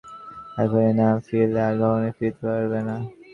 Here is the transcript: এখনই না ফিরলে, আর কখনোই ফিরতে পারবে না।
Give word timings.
এখনই 0.57 0.91
না 0.99 1.07
ফিরলে, 1.25 1.59
আর 1.67 1.73
কখনোই 1.81 2.13
ফিরতে 2.17 2.43
পারবে 2.47 2.79
না। 2.87 2.95